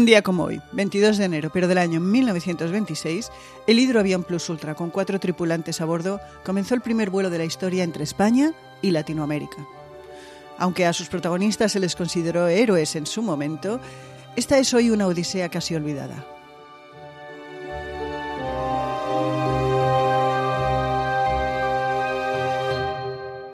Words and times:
Un 0.00 0.06
día 0.06 0.22
como 0.22 0.44
hoy, 0.44 0.62
22 0.72 1.18
de 1.18 1.26
enero, 1.26 1.50
pero 1.52 1.68
del 1.68 1.76
año 1.76 2.00
1926, 2.00 3.30
el 3.66 3.78
hidroavión 3.78 4.24
Plus 4.24 4.48
Ultra, 4.48 4.74
con 4.74 4.88
cuatro 4.88 5.20
tripulantes 5.20 5.82
a 5.82 5.84
bordo, 5.84 6.22
comenzó 6.42 6.74
el 6.74 6.80
primer 6.80 7.10
vuelo 7.10 7.28
de 7.28 7.36
la 7.36 7.44
historia 7.44 7.84
entre 7.84 8.04
España 8.04 8.54
y 8.80 8.92
Latinoamérica. 8.92 9.58
Aunque 10.56 10.86
a 10.86 10.94
sus 10.94 11.10
protagonistas 11.10 11.72
se 11.72 11.80
les 11.80 11.96
consideró 11.96 12.48
héroes 12.48 12.96
en 12.96 13.04
su 13.04 13.20
momento, 13.20 13.78
esta 14.36 14.56
es 14.56 14.72
hoy 14.72 14.88
una 14.88 15.06
odisea 15.06 15.50
casi 15.50 15.74
olvidada. 15.74 16.39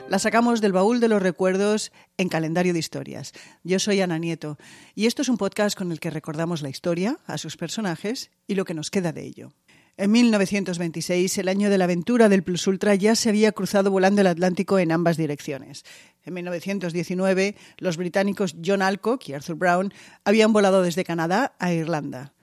La 0.09 0.19
sacamos 0.19 0.61
del 0.61 0.71
baúl 0.71 1.01
de 1.01 1.09
los 1.09 1.21
recuerdos 1.21 1.91
en 2.17 2.29
calendario 2.29 2.71
de 2.71 2.79
historias. 2.79 3.33
Yo 3.63 3.77
soy 3.77 3.99
Ana 3.99 4.17
Nieto 4.17 4.57
y 4.95 5.05
esto 5.05 5.21
es 5.21 5.27
un 5.27 5.37
podcast 5.37 5.77
con 5.77 5.91
el 5.91 5.99
que 5.99 6.09
recordamos 6.09 6.61
la 6.61 6.69
historia, 6.69 7.19
a 7.25 7.37
sus 7.37 7.57
personajes 7.57 8.31
y 8.47 8.55
lo 8.55 8.63
que 8.63 8.73
nos 8.73 8.89
queda 8.89 9.11
de 9.11 9.25
ello. 9.25 9.51
En 9.97 10.11
1926, 10.11 11.39
el 11.39 11.49
año 11.49 11.69
de 11.69 11.77
la 11.77 11.83
aventura 11.83 12.29
del 12.29 12.43
Plus 12.43 12.67
Ultra, 12.67 12.95
ya 12.95 13.15
se 13.15 13.27
había 13.27 13.51
cruzado 13.51 13.91
volando 13.91 14.21
el 14.21 14.27
Atlántico 14.27 14.79
en 14.79 14.93
ambas 14.93 15.17
direcciones. 15.17 15.83
En 16.23 16.35
1919, 16.35 17.55
los 17.77 17.97
británicos 17.97 18.55
John 18.63 18.83
Alcock 18.83 19.27
y 19.27 19.33
Arthur 19.33 19.55
Brown 19.55 19.93
habían 20.23 20.53
volado 20.53 20.83
desde 20.83 21.03
Canadá 21.03 21.55
a 21.59 21.73
Irlanda. 21.73 22.33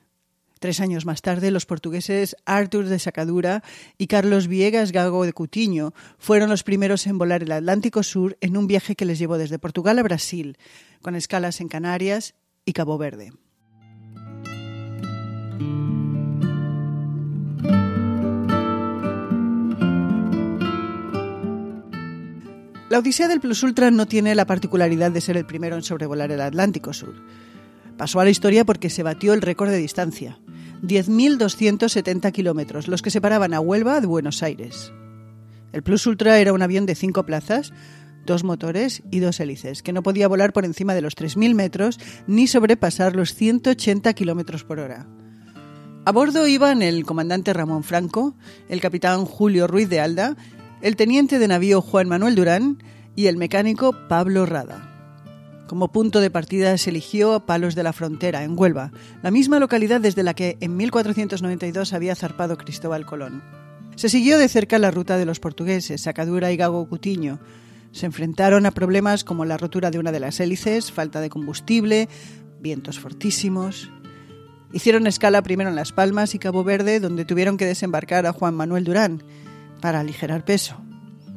Tres 0.64 0.80
años 0.80 1.04
más 1.04 1.20
tarde, 1.20 1.50
los 1.50 1.66
portugueses 1.66 2.36
Arthur 2.46 2.86
de 2.86 2.98
Sacadura 2.98 3.62
y 3.98 4.06
Carlos 4.06 4.48
Viegas 4.48 4.92
Gago 4.92 5.26
de 5.26 5.34
Cutiño 5.34 5.92
fueron 6.16 6.48
los 6.48 6.62
primeros 6.62 7.06
en 7.06 7.18
volar 7.18 7.42
el 7.42 7.52
Atlántico 7.52 8.02
Sur 8.02 8.38
en 8.40 8.56
un 8.56 8.66
viaje 8.66 8.96
que 8.96 9.04
les 9.04 9.18
llevó 9.18 9.36
desde 9.36 9.58
Portugal 9.58 9.98
a 9.98 10.02
Brasil, 10.02 10.56
con 11.02 11.16
escalas 11.16 11.60
en 11.60 11.68
Canarias 11.68 12.34
y 12.64 12.72
Cabo 12.72 12.96
Verde. 12.96 13.34
La 22.88 23.00
Odisea 23.00 23.28
del 23.28 23.40
Plus 23.40 23.62
Ultra 23.64 23.90
no 23.90 24.08
tiene 24.08 24.34
la 24.34 24.46
particularidad 24.46 25.10
de 25.10 25.20
ser 25.20 25.36
el 25.36 25.44
primero 25.44 25.76
en 25.76 25.82
sobrevolar 25.82 26.32
el 26.32 26.40
Atlántico 26.40 26.94
Sur. 26.94 27.16
Pasó 27.98 28.18
a 28.18 28.24
la 28.24 28.30
historia 28.30 28.64
porque 28.64 28.88
se 28.88 29.02
batió 29.02 29.34
el 29.34 29.42
récord 29.42 29.68
de 29.68 29.76
distancia, 29.76 30.38
10.270 30.86 32.32
kilómetros, 32.32 32.88
los 32.88 33.02
que 33.02 33.10
separaban 33.10 33.54
a 33.54 33.60
Huelva 33.60 34.00
de 34.00 34.06
Buenos 34.06 34.42
Aires. 34.42 34.92
El 35.72 35.82
Plus 35.82 36.06
Ultra 36.06 36.38
era 36.38 36.52
un 36.52 36.62
avión 36.62 36.86
de 36.86 36.94
cinco 36.94 37.26
plazas, 37.26 37.72
dos 38.26 38.44
motores 38.44 39.02
y 39.10 39.20
dos 39.20 39.40
hélices, 39.40 39.82
que 39.82 39.92
no 39.92 40.02
podía 40.02 40.28
volar 40.28 40.52
por 40.52 40.64
encima 40.64 40.94
de 40.94 41.00
los 41.00 41.16
3.000 41.16 41.54
metros 41.54 41.98
ni 42.26 42.46
sobrepasar 42.46 43.16
los 43.16 43.34
180 43.34 44.12
kilómetros 44.14 44.64
por 44.64 44.78
hora. 44.78 45.06
A 46.04 46.12
bordo 46.12 46.46
iban 46.46 46.82
el 46.82 47.04
comandante 47.04 47.52
Ramón 47.52 47.82
Franco, 47.82 48.36
el 48.68 48.80
capitán 48.80 49.24
Julio 49.24 49.66
Ruiz 49.66 49.88
de 49.88 50.00
Alda, 50.00 50.36
el 50.82 50.96
teniente 50.96 51.38
de 51.38 51.48
navío 51.48 51.80
Juan 51.80 52.08
Manuel 52.08 52.34
Durán 52.34 52.82
y 53.16 53.26
el 53.26 53.36
mecánico 53.38 53.96
Pablo 54.08 54.44
Rada. 54.44 54.93
Como 55.66 55.90
punto 55.90 56.20
de 56.20 56.30
partida 56.30 56.76
se 56.76 56.90
eligió 56.90 57.46
Palos 57.46 57.74
de 57.74 57.82
la 57.82 57.94
Frontera, 57.94 58.44
en 58.44 58.58
Huelva, 58.58 58.92
la 59.22 59.30
misma 59.30 59.58
localidad 59.58 60.00
desde 60.00 60.22
la 60.22 60.34
que 60.34 60.58
en 60.60 60.76
1492 60.76 61.94
había 61.94 62.14
zarpado 62.14 62.58
Cristóbal 62.58 63.06
Colón. 63.06 63.42
Se 63.96 64.10
siguió 64.10 64.38
de 64.38 64.48
cerca 64.48 64.78
la 64.78 64.90
ruta 64.90 65.16
de 65.16 65.24
los 65.24 65.40
portugueses, 65.40 66.02
Sacadura 66.02 66.52
y 66.52 66.56
Gago 66.56 66.86
Cutiño. 66.86 67.40
Se 67.92 68.06
enfrentaron 68.06 68.66
a 68.66 68.72
problemas 68.72 69.24
como 69.24 69.44
la 69.44 69.56
rotura 69.56 69.90
de 69.90 69.98
una 69.98 70.12
de 70.12 70.20
las 70.20 70.38
hélices, 70.38 70.92
falta 70.92 71.20
de 71.20 71.30
combustible, 71.30 72.08
vientos 72.60 72.98
fortísimos. 72.98 73.90
Hicieron 74.72 75.06
escala 75.06 75.42
primero 75.42 75.70
en 75.70 75.76
Las 75.76 75.92
Palmas 75.92 76.34
y 76.34 76.38
Cabo 76.38 76.64
Verde, 76.64 77.00
donde 77.00 77.24
tuvieron 77.24 77.56
que 77.56 77.66
desembarcar 77.66 78.26
a 78.26 78.32
Juan 78.32 78.54
Manuel 78.54 78.84
Durán 78.84 79.22
para 79.80 80.00
aligerar 80.00 80.44
peso. 80.44 80.76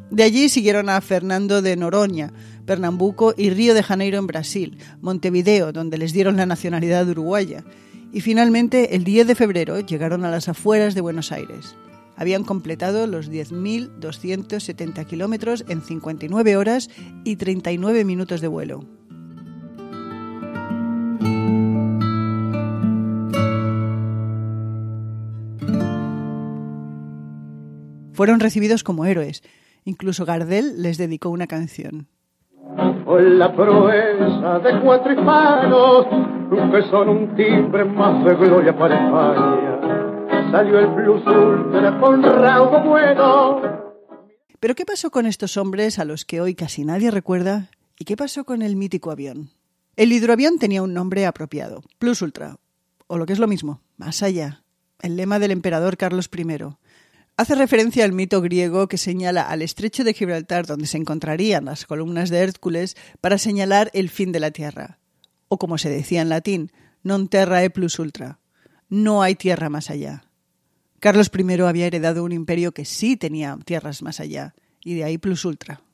De 0.10 0.24
allí 0.24 0.50
siguieron 0.50 0.90
a 0.90 1.00
Fernando 1.02 1.62
de 1.62 1.76
Noroña, 1.76 2.32
Pernambuco 2.68 3.34
y 3.36 3.50
Río 3.50 3.74
de 3.74 3.82
Janeiro 3.82 4.20
en 4.20 4.28
Brasil, 4.28 4.78
Montevideo, 5.02 5.72
donde 5.72 5.98
les 5.98 6.14
dieron 6.14 6.36
la 6.36 6.46
nacionalidad 6.46 7.10
uruguaya, 7.10 7.64
y 8.12 8.22
finalmente 8.22 8.96
el 8.96 9.04
10 9.04 9.26
de 9.26 9.36
febrero 9.36 9.80
llegaron 9.80 10.24
a 10.26 10.30
las 10.30 10.50
afueras 10.50 10.94
de 10.94 11.02
Buenos 11.02 11.32
Aires. 11.32 11.76
Habían 12.16 12.44
completado 12.44 13.08
los 13.08 13.32
10.270 13.32 15.06
kilómetros 15.06 15.66
en 15.70 15.82
59 15.82 16.58
horas 16.58 16.90
y 17.24 17.38
39 17.38 18.04
minutos 18.06 18.42
de 18.42 18.48
vuelo. 18.48 18.86
Fueron 28.14 28.40
recibidos 28.40 28.84
como 28.84 29.06
héroes. 29.06 29.44
Incluso 29.86 30.26
Gardel 30.26 30.82
les 30.82 30.98
dedicó 30.98 31.30
una 31.30 31.48
canción 31.48 32.08
la 33.16 33.56
proeza 33.56 34.60
de 34.60 34.82
cuatro 34.82 35.14
hispanos 35.14 36.06
que 36.72 36.82
son 36.90 37.10
un 37.10 37.36
timbre 37.36 37.86
más 37.86 38.24
de 38.26 38.36
gloria 38.36 38.78
para 38.78 38.96
España. 38.96 40.52
Salió 40.52 40.80
el 40.80 40.94
plus 40.94 41.26
ultra 41.26 42.00
con 42.00 42.24
raudo 42.24 42.84
bueno. 42.84 43.62
Pero 44.60 44.76
¿qué 44.76 44.86
pasó 44.86 45.10
con 45.12 45.26
estos 45.26 45.56
hombres 45.56 46.00
a 46.00 46.06
los 46.06 46.26
que 46.26 46.42
hoy 46.42 46.56
casi 46.56 46.84
nadie 46.84 47.12
recuerda? 47.12 47.70
¿Y 47.98 48.06
qué 48.06 48.18
pasó 48.18 48.44
con 48.44 48.62
el 48.62 48.76
mítico 48.76 49.12
avión? 49.12 49.50
El 49.96 50.12
hidroavión 50.12 50.60
tenía 50.60 50.84
un 50.84 50.94
nombre 50.94 51.26
apropiado, 51.26 51.82
Plus 52.00 52.22
Ultra, 52.22 52.58
o 53.08 53.18
lo 53.18 53.26
que 53.26 53.34
es 53.34 53.40
lo 53.40 53.48
mismo, 53.48 53.82
más 53.98 54.22
allá, 54.22 54.62
el 55.02 55.16
lema 55.16 55.40
del 55.40 55.52
emperador 55.52 55.98
Carlos 55.98 56.30
I 56.36 56.44
Hace 57.40 57.54
referencia 57.54 58.04
al 58.04 58.14
mito 58.14 58.42
griego 58.42 58.88
que 58.88 58.98
señala 58.98 59.44
al 59.44 59.62
estrecho 59.62 60.04
de 60.04 60.16
Gibraltar 60.16 60.66
donde 60.66 60.88
se 60.88 60.98
encontrarían 60.98 61.66
las 61.66 61.86
columnas 61.86 62.32
de 62.32 62.40
Hércules 62.40 62.98
para 63.22 63.38
señalar 63.38 63.92
el 63.94 64.10
fin 64.10 64.32
de 64.32 64.40
la 64.40 64.50
tierra. 64.50 64.98
O 65.48 65.60
como 65.60 65.78
se 65.78 65.88
decía 65.88 66.24
en 66.24 66.30
latín, 66.30 66.74
non 67.06 67.30
terra 67.30 67.62
e 67.62 67.70
plus 67.70 68.02
ultra. 68.02 68.42
No 68.90 69.22
hay 69.22 69.38
tierra 69.38 69.70
más 69.70 69.94
allá. 69.94 70.26
Carlos 70.98 71.30
I 71.30 71.62
había 71.62 71.86
heredado 71.86 72.26
un 72.26 72.34
imperio 72.34 72.74
que 72.74 72.90
sí 72.90 73.18
tenía 73.18 73.54
tierras 73.64 74.02
más 74.02 74.20
allá, 74.20 74.56
y 74.84 74.96
de 74.96 75.04
ahí 75.04 75.20
plus 75.22 75.46
ultra. 75.46 75.86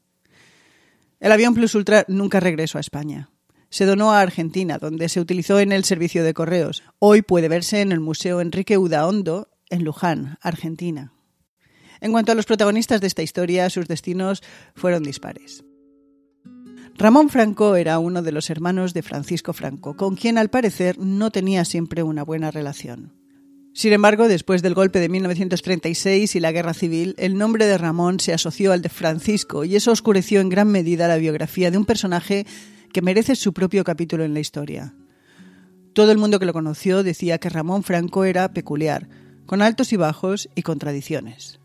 El 1.19 1.33
avión 1.33 1.53
plus 1.53 1.75
ultra 1.75 2.05
nunca 2.07 2.39
regresó 2.39 2.77
a 2.77 2.81
España. 2.87 3.29
Se 3.67 3.83
donó 3.83 4.13
a 4.13 4.21
Argentina, 4.21 4.77
donde 4.77 5.09
se 5.09 5.19
utilizó 5.19 5.59
en 5.59 5.73
el 5.73 5.83
servicio 5.83 6.23
de 6.23 6.33
correos. 6.33 6.83
Hoy 6.99 7.21
puede 7.21 7.49
verse 7.49 7.81
en 7.81 7.91
el 7.91 7.99
Museo 7.99 8.39
Enrique 8.39 8.77
Udaondo, 8.77 9.51
en 9.69 9.83
Luján, 9.83 10.37
Argentina. 10.39 11.11
En 12.03 12.11
cuanto 12.11 12.33
a 12.33 12.35
los 12.35 12.45
protagonistas 12.45 12.99
de 12.99 13.07
esta 13.07 13.23
historia, 13.23 13.69
sus 13.69 13.87
destinos 13.87 14.43
fueron 14.75 15.03
dispares. 15.03 15.63
Ramón 16.97 17.29
Franco 17.29 17.77
era 17.77 17.97
uno 17.97 18.21
de 18.21 18.33
los 18.33 18.49
hermanos 18.49 18.93
de 18.93 19.01
Francisco 19.01 19.53
Franco, 19.53 19.95
con 19.95 20.17
quien 20.17 20.37
al 20.37 20.49
parecer 20.49 20.99
no 20.99 21.31
tenía 21.31 21.63
siempre 21.63 22.03
una 22.03 22.23
buena 22.23 22.51
relación. 22.51 23.13
Sin 23.73 23.93
embargo, 23.93 24.27
después 24.27 24.61
del 24.61 24.73
golpe 24.73 24.99
de 24.99 25.07
1936 25.07 26.35
y 26.35 26.39
la 26.41 26.51
guerra 26.51 26.73
civil, 26.73 27.15
el 27.17 27.37
nombre 27.37 27.67
de 27.67 27.77
Ramón 27.77 28.19
se 28.19 28.33
asoció 28.33 28.73
al 28.73 28.81
de 28.81 28.89
Francisco 28.89 29.63
y 29.63 29.77
eso 29.77 29.93
oscureció 29.93 30.41
en 30.41 30.49
gran 30.49 30.67
medida 30.67 31.07
la 31.07 31.15
biografía 31.15 31.71
de 31.71 31.77
un 31.77 31.85
personaje 31.85 32.45
que 32.91 33.01
merece 33.01 33.37
su 33.37 33.53
propio 33.53 33.85
capítulo 33.85 34.25
en 34.25 34.33
la 34.33 34.41
historia. 34.41 34.93
Todo 35.93 36.11
el 36.11 36.17
mundo 36.17 36.37
que 36.37 36.45
lo 36.45 36.53
conoció 36.53 37.01
decía 37.01 37.37
que 37.37 37.47
Ramón 37.47 37.83
Franco 37.83 38.25
era 38.25 38.51
peculiar, 38.51 39.07
con 39.45 39.61
altos 39.61 39.93
y 39.93 39.95
bajos 39.95 40.49
y 40.53 40.63
contradicciones. 40.63 41.62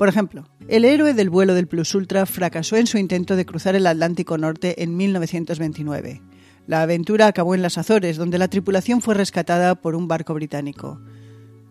Por 0.00 0.08
ejemplo, 0.08 0.46
el 0.66 0.86
héroe 0.86 1.12
del 1.12 1.28
vuelo 1.28 1.52
del 1.52 1.68
Plus 1.68 1.94
Ultra 1.94 2.24
fracasó 2.24 2.76
en 2.76 2.86
su 2.86 2.96
intento 2.96 3.36
de 3.36 3.44
cruzar 3.44 3.74
el 3.74 3.86
Atlántico 3.86 4.38
Norte 4.38 4.82
en 4.82 4.96
1929. 4.96 6.22
La 6.66 6.80
aventura 6.80 7.26
acabó 7.26 7.54
en 7.54 7.60
las 7.60 7.76
Azores, 7.76 8.16
donde 8.16 8.38
la 8.38 8.48
tripulación 8.48 9.02
fue 9.02 9.14
rescatada 9.14 9.74
por 9.74 9.94
un 9.94 10.08
barco 10.08 10.32
británico. 10.32 10.98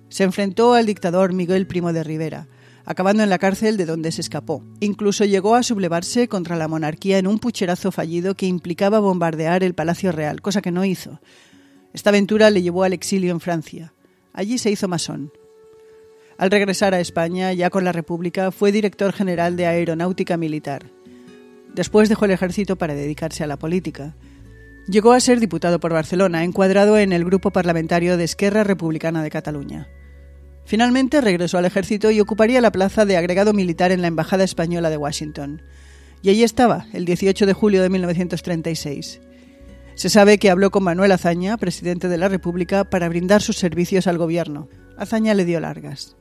Se 0.09 0.25
enfrentó 0.25 0.75
al 0.75 0.85
dictador 0.85 1.33
Miguel 1.33 1.65
Primo 1.65 1.91
de 1.91 2.03
Rivera, 2.03 2.47
acabando 2.85 3.23
en 3.23 3.31
la 3.31 3.39
cárcel 3.39 3.77
de 3.77 3.87
donde 3.87 4.11
se 4.11 4.21
escapó. 4.21 4.63
Incluso 4.79 5.25
llegó 5.25 5.55
a 5.55 5.63
sublevarse 5.63 6.27
contra 6.27 6.55
la 6.55 6.67
monarquía 6.67 7.17
en 7.17 7.25
un 7.25 7.39
pucherazo 7.39 7.91
fallido 7.91 8.35
que 8.35 8.45
implicaba 8.45 8.99
bombardear 8.99 9.63
el 9.63 9.73
Palacio 9.73 10.11
Real, 10.11 10.43
cosa 10.43 10.61
que 10.61 10.69
no 10.69 10.85
hizo. 10.85 11.19
Esta 11.93 12.11
aventura 12.11 12.51
le 12.51 12.61
llevó 12.61 12.83
al 12.83 12.93
exilio 12.93 13.31
en 13.31 13.39
Francia. 13.39 13.91
Allí 14.33 14.59
se 14.59 14.69
hizo 14.69 14.87
masón. 14.87 15.31
Al 16.39 16.51
regresar 16.51 16.93
a 16.93 17.01
España, 17.01 17.51
ya 17.51 17.69
con 17.69 17.83
la 17.83 17.91
República, 17.91 18.51
fue 18.51 18.71
director 18.71 19.11
general 19.11 19.57
de 19.57 19.65
Aeronáutica 19.65 20.37
Militar. 20.37 20.89
Después 21.75 22.07
dejó 22.07 22.23
el 22.23 22.31
ejército 22.31 22.77
para 22.77 22.95
dedicarse 22.95 23.43
a 23.43 23.47
la 23.47 23.59
política. 23.59 24.15
Llegó 24.87 25.11
a 25.11 25.19
ser 25.19 25.41
diputado 25.41 25.81
por 25.81 25.91
Barcelona, 25.91 26.45
encuadrado 26.45 26.97
en 26.97 27.11
el 27.11 27.25
grupo 27.25 27.51
parlamentario 27.51 28.15
de 28.15 28.23
Esquerra 28.23 28.63
Republicana 28.63 29.21
de 29.21 29.29
Cataluña. 29.29 29.89
Finalmente 30.63 31.19
regresó 31.19 31.57
al 31.57 31.65
ejército 31.65 32.09
y 32.09 32.21
ocuparía 32.21 32.61
la 32.61 32.71
plaza 32.71 33.03
de 33.03 33.17
agregado 33.17 33.51
militar 33.51 33.91
en 33.91 34.01
la 34.01 34.07
Embajada 34.07 34.45
Española 34.45 34.89
de 34.89 34.95
Washington. 34.95 35.61
Y 36.21 36.29
allí 36.29 36.43
estaba, 36.43 36.85
el 36.93 37.03
18 37.03 37.47
de 37.47 37.53
julio 37.53 37.81
de 37.81 37.89
1936. 37.89 39.19
Se 39.95 40.09
sabe 40.09 40.37
que 40.37 40.49
habló 40.49 40.71
con 40.71 40.85
Manuel 40.85 41.11
Azaña, 41.11 41.57
presidente 41.57 42.07
de 42.07 42.17
la 42.17 42.29
República, 42.29 42.85
para 42.85 43.09
brindar 43.09 43.41
sus 43.41 43.57
servicios 43.57 44.07
al 44.07 44.17
gobierno. 44.17 44.69
Azaña 44.97 45.33
le 45.33 45.43
dio 45.43 45.59
largas. 45.59 46.15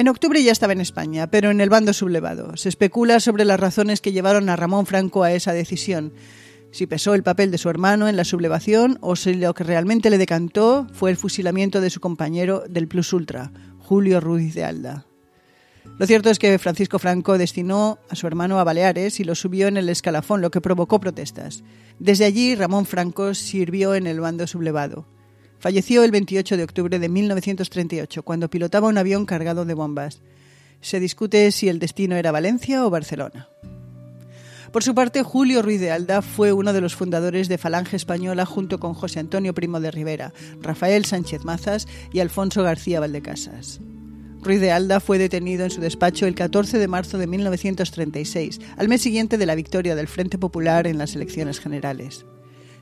En 0.00 0.08
octubre 0.08 0.42
ya 0.42 0.50
estaba 0.50 0.72
en 0.72 0.80
España, 0.80 1.26
pero 1.26 1.50
en 1.50 1.60
el 1.60 1.68
bando 1.68 1.92
sublevado. 1.92 2.56
Se 2.56 2.70
especula 2.70 3.20
sobre 3.20 3.44
las 3.44 3.60
razones 3.60 4.00
que 4.00 4.12
llevaron 4.12 4.48
a 4.48 4.56
Ramón 4.56 4.86
Franco 4.86 5.24
a 5.24 5.32
esa 5.32 5.52
decisión. 5.52 6.14
Si 6.72 6.86
pesó 6.86 7.12
el 7.12 7.22
papel 7.22 7.50
de 7.50 7.58
su 7.58 7.68
hermano 7.68 8.08
en 8.08 8.16
la 8.16 8.24
sublevación 8.24 8.96
o 9.02 9.14
si 9.14 9.34
lo 9.34 9.52
que 9.52 9.62
realmente 9.62 10.08
le 10.08 10.16
decantó 10.16 10.86
fue 10.94 11.10
el 11.10 11.18
fusilamiento 11.18 11.82
de 11.82 11.90
su 11.90 12.00
compañero 12.00 12.64
del 12.66 12.88
Plus 12.88 13.12
Ultra, 13.12 13.52
Julio 13.78 14.20
Ruiz 14.20 14.54
de 14.54 14.64
Alda. 14.64 15.04
Lo 15.98 16.06
cierto 16.06 16.30
es 16.30 16.38
que 16.38 16.58
Francisco 16.58 16.98
Franco 16.98 17.36
destinó 17.36 17.98
a 18.08 18.16
su 18.16 18.26
hermano 18.26 18.58
a 18.58 18.64
Baleares 18.64 19.20
y 19.20 19.24
lo 19.24 19.34
subió 19.34 19.68
en 19.68 19.76
el 19.76 19.90
escalafón, 19.90 20.40
lo 20.40 20.50
que 20.50 20.62
provocó 20.62 20.98
protestas. 20.98 21.62
Desde 21.98 22.24
allí, 22.24 22.54
Ramón 22.54 22.86
Franco 22.86 23.34
sirvió 23.34 23.94
en 23.94 24.06
el 24.06 24.20
bando 24.20 24.46
sublevado. 24.46 25.04
Falleció 25.60 26.04
el 26.04 26.10
28 26.10 26.56
de 26.56 26.64
octubre 26.64 26.98
de 26.98 27.08
1938, 27.10 28.22
cuando 28.22 28.48
pilotaba 28.48 28.88
un 28.88 28.96
avión 28.96 29.26
cargado 29.26 29.66
de 29.66 29.74
bombas. 29.74 30.22
Se 30.80 30.98
discute 31.00 31.52
si 31.52 31.68
el 31.68 31.78
destino 31.78 32.16
era 32.16 32.32
Valencia 32.32 32.86
o 32.86 32.88
Barcelona. 32.88 33.50
Por 34.72 34.82
su 34.82 34.94
parte, 34.94 35.22
Julio 35.22 35.60
Ruiz 35.60 35.78
de 35.78 35.90
Alda 35.90 36.22
fue 36.22 36.54
uno 36.54 36.72
de 36.72 36.80
los 36.80 36.94
fundadores 36.94 37.48
de 37.48 37.58
Falange 37.58 37.96
Española 37.96 38.46
junto 38.46 38.80
con 38.80 38.94
José 38.94 39.20
Antonio 39.20 39.52
Primo 39.52 39.80
de 39.80 39.90
Rivera, 39.90 40.32
Rafael 40.62 41.04
Sánchez 41.04 41.44
Mazas 41.44 41.86
y 42.10 42.20
Alfonso 42.20 42.62
García 42.62 43.00
Valdecasas. 43.00 43.80
Ruiz 44.40 44.62
de 44.62 44.72
Alda 44.72 45.00
fue 45.00 45.18
detenido 45.18 45.64
en 45.64 45.70
su 45.70 45.82
despacho 45.82 46.26
el 46.26 46.34
14 46.34 46.78
de 46.78 46.88
marzo 46.88 47.18
de 47.18 47.26
1936, 47.26 48.60
al 48.78 48.88
mes 48.88 49.02
siguiente 49.02 49.36
de 49.36 49.44
la 49.44 49.54
victoria 49.54 49.94
del 49.94 50.08
Frente 50.08 50.38
Popular 50.38 50.86
en 50.86 50.96
las 50.96 51.14
elecciones 51.14 51.60
generales. 51.60 52.24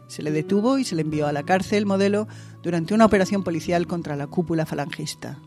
Se 0.08 0.22
le 0.22 0.32
detuvo 0.32 0.78
y 0.78 0.84
se 0.84 0.96
le 0.96 1.02
envió 1.02 1.26
a 1.26 1.32
la 1.32 1.44
cárcel 1.44 1.86
modelo 1.86 2.26
durante 2.62 2.94
una 2.94 3.04
operación 3.06 3.44
policial 3.44 3.86
contra 3.86 4.16
la 4.16 4.26
cúpula 4.26 4.66
falangista. 4.66 5.38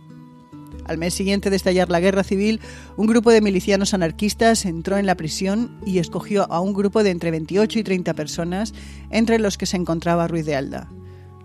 Al 0.86 0.98
mes 0.98 1.14
siguiente 1.14 1.50
de 1.50 1.56
estallar 1.56 1.90
la 1.90 2.00
guerra 2.00 2.24
civil, 2.24 2.60
un 2.98 3.08
grupo 3.08 3.32
de 3.32 3.42
milicianos 3.42 3.94
anarquistas 3.94 4.66
entró 4.66 4.98
en 4.98 5.06
la 5.06 5.16
prisión 5.16 5.80
y 5.86 6.00
escogió 6.00 6.52
a 6.52 6.60
un 6.60 6.74
grupo 6.74 7.04
de 7.04 7.12
entre 7.12 7.32
28 7.32 7.80
y 7.80 7.84
30 7.84 8.14
personas, 8.14 8.74
entre 9.10 9.40
los 9.40 9.58
que 9.58 9.66
se 9.66 9.78
encontraba 9.78 10.28
Ruiz 10.28 10.46
de 10.46 10.56
Alda. 10.56 10.90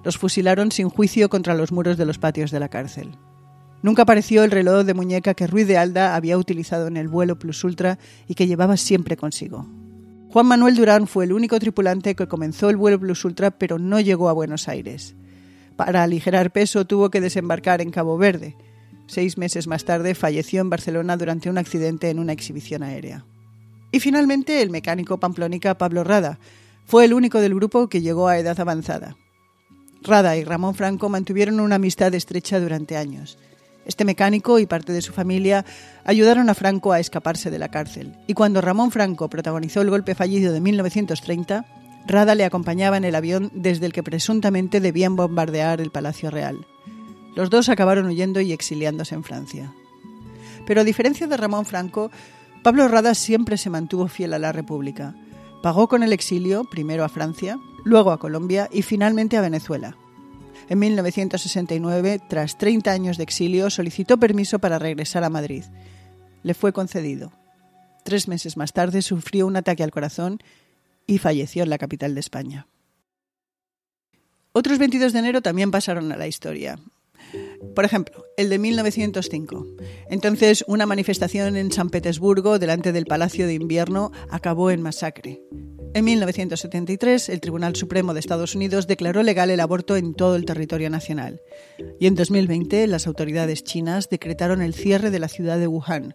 Los 0.04 0.18
fusilaron 0.18 0.70
sin 0.70 0.88
juicio 0.88 1.28
contra 1.28 1.54
los 1.54 1.72
muros 1.72 1.96
de 1.96 2.06
los 2.06 2.18
patios 2.18 2.50
de 2.50 2.60
la 2.60 2.68
cárcel. 2.68 3.18
Nunca 3.82 4.02
apareció 4.02 4.42
el 4.42 4.50
reloj 4.50 4.84
de 4.84 4.94
muñeca 4.94 5.34
que 5.34 5.46
Ruiz 5.46 5.66
de 5.66 5.76
Alda 5.76 6.16
había 6.16 6.38
utilizado 6.38 6.86
en 6.86 6.96
el 6.96 7.08
vuelo 7.08 7.38
Plus 7.38 7.62
Ultra 7.62 7.98
y 8.26 8.34
que 8.34 8.46
llevaba 8.46 8.76
siempre 8.76 9.16
consigo. 9.16 9.66
Juan 10.36 10.48
Manuel 10.48 10.76
Durán 10.76 11.06
fue 11.06 11.24
el 11.24 11.32
único 11.32 11.58
tripulante 11.58 12.14
que 12.14 12.28
comenzó 12.28 12.68
el 12.68 12.76
vuelo 12.76 13.00
Plus 13.00 13.24
Ultra 13.24 13.52
pero 13.52 13.78
no 13.78 14.00
llegó 14.00 14.28
a 14.28 14.34
Buenos 14.34 14.68
Aires. 14.68 15.14
Para 15.76 16.02
aligerar 16.02 16.52
peso 16.52 16.86
tuvo 16.86 17.08
que 17.08 17.22
desembarcar 17.22 17.80
en 17.80 17.90
Cabo 17.90 18.18
Verde. 18.18 18.54
Seis 19.06 19.38
meses 19.38 19.66
más 19.66 19.86
tarde 19.86 20.14
falleció 20.14 20.60
en 20.60 20.68
Barcelona 20.68 21.16
durante 21.16 21.48
un 21.48 21.56
accidente 21.56 22.10
en 22.10 22.18
una 22.18 22.34
exhibición 22.34 22.82
aérea. 22.82 23.24
Y 23.92 24.00
finalmente 24.00 24.60
el 24.60 24.68
mecánico 24.68 25.18
pamplónica 25.18 25.78
Pablo 25.78 26.04
Rada 26.04 26.38
fue 26.84 27.06
el 27.06 27.14
único 27.14 27.40
del 27.40 27.54
grupo 27.54 27.88
que 27.88 28.02
llegó 28.02 28.28
a 28.28 28.38
edad 28.38 28.60
avanzada. 28.60 29.16
Rada 30.02 30.36
y 30.36 30.44
Ramón 30.44 30.74
Franco 30.74 31.08
mantuvieron 31.08 31.60
una 31.60 31.76
amistad 31.76 32.14
estrecha 32.14 32.60
durante 32.60 32.98
años. 32.98 33.38
Este 33.86 34.04
mecánico 34.04 34.58
y 34.58 34.66
parte 34.66 34.92
de 34.92 35.00
su 35.00 35.12
familia 35.12 35.64
ayudaron 36.04 36.50
a 36.50 36.54
Franco 36.54 36.92
a 36.92 37.00
escaparse 37.00 37.50
de 37.50 37.58
la 37.58 37.68
cárcel. 37.68 38.14
Y 38.26 38.34
cuando 38.34 38.60
Ramón 38.60 38.90
Franco 38.90 39.28
protagonizó 39.28 39.80
el 39.80 39.90
golpe 39.90 40.14
fallido 40.14 40.52
de 40.52 40.60
1930, 40.60 41.64
Rada 42.06 42.34
le 42.34 42.44
acompañaba 42.44 42.96
en 42.96 43.04
el 43.04 43.14
avión 43.14 43.50
desde 43.54 43.86
el 43.86 43.92
que 43.92 44.02
presuntamente 44.02 44.80
debían 44.80 45.16
bombardear 45.16 45.80
el 45.80 45.90
Palacio 45.90 46.30
Real. 46.30 46.66
Los 47.34 47.50
dos 47.50 47.68
acabaron 47.68 48.06
huyendo 48.06 48.40
y 48.40 48.52
exiliándose 48.52 49.14
en 49.14 49.24
Francia. 49.24 49.72
Pero 50.66 50.80
a 50.80 50.84
diferencia 50.84 51.26
de 51.26 51.36
Ramón 51.36 51.64
Franco, 51.64 52.10
Pablo 52.62 52.88
Rada 52.88 53.14
siempre 53.14 53.56
se 53.56 53.70
mantuvo 53.70 54.08
fiel 54.08 54.34
a 54.34 54.38
la 54.38 54.52
República. 54.52 55.14
Pagó 55.62 55.88
con 55.88 56.02
el 56.02 56.12
exilio, 56.12 56.64
primero 56.64 57.04
a 57.04 57.08
Francia, 57.08 57.58
luego 57.84 58.10
a 58.10 58.18
Colombia 58.18 58.68
y 58.72 58.82
finalmente 58.82 59.36
a 59.36 59.42
Venezuela. 59.42 59.96
En 60.68 60.78
1969, 60.80 62.20
tras 62.28 62.58
30 62.58 62.90
años 62.90 63.16
de 63.18 63.22
exilio, 63.22 63.70
solicitó 63.70 64.18
permiso 64.18 64.58
para 64.58 64.78
regresar 64.78 65.22
a 65.22 65.30
Madrid. 65.30 65.64
Le 66.42 66.54
fue 66.54 66.72
concedido. 66.72 67.32
Tres 68.04 68.28
meses 68.28 68.56
más 68.56 68.72
tarde 68.72 69.02
sufrió 69.02 69.46
un 69.46 69.56
ataque 69.56 69.84
al 69.84 69.90
corazón 69.90 70.38
y 71.06 71.18
falleció 71.18 71.62
en 71.62 71.70
la 71.70 71.78
capital 71.78 72.14
de 72.14 72.20
España. 72.20 72.66
Otros 74.52 74.78
22 74.78 75.12
de 75.12 75.18
enero 75.18 75.42
también 75.42 75.70
pasaron 75.70 76.10
a 76.10 76.16
la 76.16 76.26
historia. 76.26 76.78
Por 77.74 77.84
ejemplo, 77.84 78.24
el 78.36 78.48
de 78.48 78.58
1905. 78.58 79.66
Entonces, 80.08 80.64
una 80.66 80.86
manifestación 80.86 81.56
en 81.56 81.72
San 81.72 81.90
Petersburgo 81.90 82.58
delante 82.58 82.92
del 82.92 83.06
Palacio 83.06 83.46
de 83.46 83.54
Invierno 83.54 84.12
acabó 84.30 84.70
en 84.70 84.82
masacre. 84.82 85.42
En 85.96 86.04
1973, 86.04 87.30
el 87.30 87.40
Tribunal 87.40 87.74
Supremo 87.74 88.12
de 88.12 88.20
Estados 88.20 88.54
Unidos 88.54 88.86
declaró 88.86 89.22
legal 89.22 89.48
el 89.48 89.60
aborto 89.60 89.96
en 89.96 90.12
todo 90.12 90.36
el 90.36 90.44
territorio 90.44 90.90
nacional. 90.90 91.40
Y 91.98 92.06
en 92.06 92.14
2020, 92.14 92.86
las 92.86 93.06
autoridades 93.06 93.64
chinas 93.64 94.10
decretaron 94.10 94.60
el 94.60 94.74
cierre 94.74 95.10
de 95.10 95.18
la 95.18 95.28
ciudad 95.28 95.58
de 95.58 95.66
Wuhan. 95.66 96.12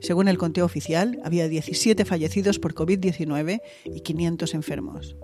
Según 0.00 0.26
el 0.26 0.36
conteo 0.36 0.64
oficial, 0.64 1.20
había 1.22 1.46
17 1.46 2.04
fallecidos 2.04 2.58
por 2.58 2.74
COVID-19 2.74 3.60
y 3.84 4.00
500 4.00 4.52
enfermos. 4.54 5.16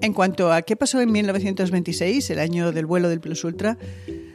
En 0.00 0.14
cuanto 0.14 0.54
a 0.54 0.62
qué 0.62 0.74
pasó 0.74 1.02
en 1.02 1.12
1926, 1.12 2.30
el 2.30 2.38
año 2.38 2.72
del 2.72 2.86
vuelo 2.86 3.10
del 3.10 3.20
Plus 3.20 3.44
Ultra, 3.44 3.76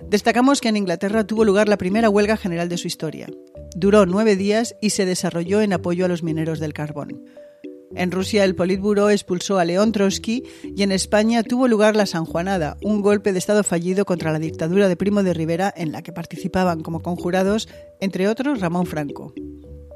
destacamos 0.08 0.62
que 0.62 0.70
en 0.70 0.78
Inglaterra 0.78 1.26
tuvo 1.26 1.46
lugar 1.46 1.68
la 1.68 1.80
primera 1.80 2.12
huelga 2.12 2.38
general 2.38 2.70
de 2.70 2.78
su 2.78 2.86
historia. 2.86 3.28
Duró 3.76 4.06
nueve 4.06 4.36
días 4.36 4.76
y 4.84 4.92
se 4.92 5.08
desarrolló 5.08 5.62
en 5.62 5.74
apoyo 5.74 6.06
a 6.06 6.10
los 6.10 6.22
mineros 6.22 6.60
del 6.60 6.74
carbón. 6.74 7.24
En 7.96 8.12
Rusia 8.12 8.44
el 8.44 8.56
Politburo 8.56 9.10
expulsó 9.10 9.60
a 9.60 9.66
León 9.66 9.92
Trotsky 9.92 10.44
y 10.64 10.84
en 10.84 10.92
España 10.92 11.44
tuvo 11.44 11.68
lugar 11.68 11.96
la 11.96 12.06
Sanjuanada, 12.06 12.78
un 12.82 13.02
golpe 13.02 13.34
de 13.34 13.40
Estado 13.40 13.64
fallido 13.64 14.06
contra 14.06 14.32
la 14.32 14.40
dictadura 14.40 14.88
de 14.88 14.96
Primo 14.96 15.24
de 15.24 15.34
Rivera 15.34 15.74
en 15.76 15.92
la 15.92 16.02
que 16.02 16.14
participaban 16.14 16.82
como 16.82 17.02
conjurados, 17.02 17.68
entre 18.00 18.28
otros, 18.28 18.62
Ramón 18.62 18.86
Franco. 18.86 19.34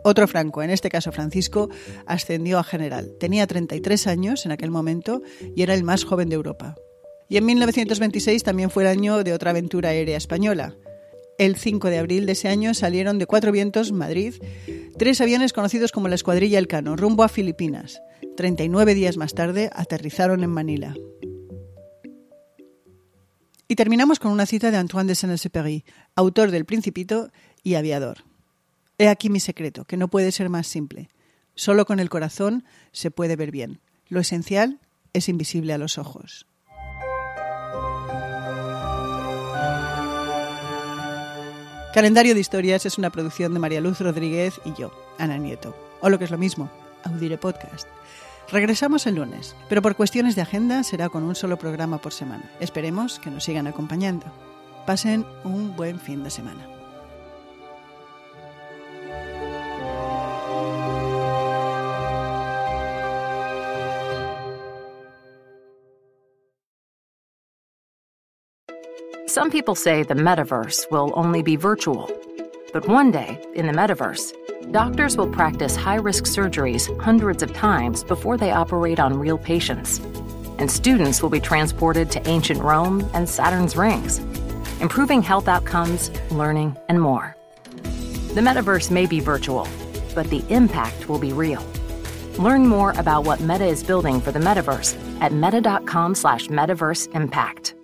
Otro 0.04 0.28
Franco, 0.28 0.62
en 0.62 0.70
este 0.70 0.90
caso 0.90 1.12
Francisco, 1.12 1.70
ascendió 2.06 2.60
a 2.60 2.64
general. 2.64 3.16
Tenía 3.20 3.48
33 3.48 4.08
años 4.08 4.46
en 4.46 4.52
aquel 4.52 4.72
momento 4.72 5.22
y 5.56 5.64
era 5.64 5.74
el 5.74 5.84
más 5.84 6.04
joven 6.04 6.30
de 6.30 6.36
Europa. 6.36 6.76
Y 7.28 7.38
en 7.38 7.46
1926 7.46 8.44
también 8.44 8.70
fue 8.70 8.84
el 8.84 8.90
año 8.90 9.24
de 9.24 9.34
otra 9.34 9.50
aventura 9.52 9.90
aérea 9.90 10.18
española. 10.18 10.76
El 11.38 11.58
5 11.58 11.90
de 11.90 11.98
abril 11.98 12.26
de 12.26 12.32
ese 12.32 12.48
año 12.48 12.74
salieron 12.74 13.20
de 13.20 13.26
Cuatro 13.26 13.52
Vientos, 13.52 13.92
Madrid, 13.92 14.36
tres 14.98 15.20
aviones 15.20 15.52
conocidos 15.52 15.92
como 15.92 16.08
la 16.08 16.16
Escuadrilla 16.16 16.60
Elcano, 16.60 16.96
rumbo 16.96 17.24
a 17.24 17.30
Filipinas. 17.30 18.02
39 18.38 18.96
días 18.96 19.18
más 19.18 19.34
tarde 19.34 19.70
aterrizaron 19.74 20.44
en 20.44 20.50
Manila. 20.50 20.96
Y 23.68 23.76
terminamos 23.76 24.20
con 24.20 24.32
una 24.32 24.46
cita 24.46 24.72
de 24.72 24.78
Antoine 24.78 25.08
de 25.08 25.16
Saint-Exupéry, 25.16 25.84
autor 26.16 26.52
del 26.52 26.66
Principito 26.66 27.32
y 27.64 27.76
aviador. 27.76 28.20
He 28.98 29.10
aquí 29.10 29.30
mi 29.30 29.42
secreto, 29.42 29.84
que 29.84 29.98
no 29.98 30.08
puede 30.08 30.32
ser 30.32 30.50
más 30.50 30.68
simple. 30.68 31.10
Solo 31.54 31.86
con 31.86 32.00
el 32.00 32.10
corazón 32.10 32.64
se 32.94 33.12
puede 33.12 33.36
ver 33.36 33.52
bien. 33.52 33.82
Lo 34.08 34.22
esencial 34.22 34.80
es 35.12 35.28
invisible 35.28 35.74
a 35.74 35.78
los 35.78 35.98
ojos. 35.98 36.48
Calendario 41.96 42.34
de 42.34 42.42
Historias 42.42 42.86
es 42.86 42.98
una 42.98 43.10
producción 43.10 43.54
de 43.54 43.60
María 43.62 43.80
Luz 43.80 44.02
Rodríguez 44.02 44.60
y 44.66 44.74
yo, 44.74 44.92
Ana 45.18 45.38
Nieto. 45.38 45.74
O 46.02 46.10
lo 46.10 46.20
que 46.20 46.26
es 46.26 46.30
lo 46.30 46.38
mismo, 46.38 46.70
Audire 47.06 47.38
Podcast. 47.38 47.88
Regresamos 48.52 49.08
el 49.08 49.16
lunes, 49.16 49.56
pero 49.70 49.82
por 49.82 49.96
cuestiones 49.96 50.36
de 50.36 50.42
agenda 50.42 50.84
será 50.84 51.08
con 51.08 51.24
un 51.24 51.36
solo 51.36 51.56
programa 51.58 52.00
por 52.00 52.12
semana. 52.12 52.52
Esperemos 52.60 53.18
que 53.18 53.32
nos 53.32 53.46
sigan 53.46 53.66
acompañando. 53.66 54.26
Pasen 54.86 55.26
un 55.46 55.74
buen 55.78 55.98
fin 55.98 56.22
de 56.26 56.32
semana. 56.32 56.75
Some 69.36 69.52
people 69.52 69.76
say 69.76 70.02
the 70.02 70.14
metaverse 70.14 70.90
will 70.92 71.12
only 71.14 71.44
be 71.44 71.58
virtual. 71.58 72.10
But 72.72 72.88
one 72.88 73.12
day, 73.12 73.38
in 73.54 73.68
the 73.68 73.74
metaverse, 73.74 74.32
doctors 74.72 75.18
will 75.18 75.30
practice 75.30 75.76
high 75.76 75.98
risk 75.98 76.24
surgeries 76.24 76.88
hundreds 77.02 77.44
of 77.44 77.52
times 77.54 78.02
before 78.02 78.38
they 78.38 78.52
operate 78.52 78.98
on 78.98 79.20
real 79.20 79.38
patients. 79.38 80.00
And 80.58 80.72
students 80.72 81.22
will 81.22 81.30
be 81.30 81.42
transported 81.42 82.10
to 82.12 82.26
ancient 82.30 82.62
Rome 82.62 83.10
and 83.14 83.28
Saturn's 83.28 83.76
rings, 83.76 84.20
improving 84.80 85.22
health 85.22 85.50
outcomes, 85.50 86.12
learning, 86.32 86.78
and 86.88 87.02
more. 87.02 87.36
The 88.36 88.42
metaverse 88.48 88.90
may 88.90 89.06
be 89.06 89.20
virtual, 89.20 89.68
but 90.16 90.30
the 90.30 90.46
impact 90.48 91.10
will 91.10 91.20
be 91.20 91.34
real. 91.34 91.62
Learn 92.40 92.66
more 92.66 92.92
about 92.92 93.26
what 93.26 93.42
Meta 93.42 93.66
is 93.66 93.84
building 93.84 94.22
for 94.22 94.32
the 94.32 94.40
metaverse 94.40 94.96
at 95.20 95.34
meta.com 95.34 96.16
slash 96.16 96.48
metaverse 96.48 97.14
impact. 97.14 97.76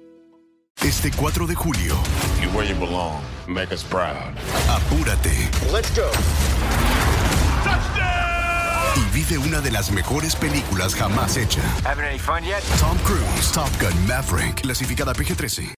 Este 0.84 1.12
4 1.12 1.46
de 1.48 1.56
julio, 1.56 1.96
You 2.42 2.50
where 2.52 2.68
you 2.68 2.76
belong. 2.80 3.22
Make 3.48 3.74
us 3.74 3.84
proud. 3.84 4.34
apúrate 4.70 5.50
Let's 5.72 5.90
go. 5.96 6.10
y 8.96 9.14
vive 9.14 9.38
una 9.38 9.62
de 9.62 9.72
las 9.72 9.92
mejores 9.92 10.36
películas 10.36 10.96
jamás 10.96 11.38
hecha. 11.38 11.62
Having 11.86 12.06
any 12.06 12.20
fun 12.20 12.44
yet? 12.44 12.62
Tom 12.80 12.98
Cruise, 13.06 13.52
Top 13.54 13.70
Gun 13.80 13.94
Maverick, 14.08 14.62
clasificada 14.62 15.14
PG-13. 15.14 15.70